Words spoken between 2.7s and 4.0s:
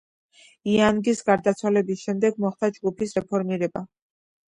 ჯგუფის რეფორმირება.